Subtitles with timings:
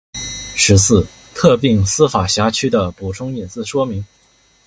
[0.55, 1.05] 十四、
[1.35, 4.03] 特定司法辖区的补充隐私声明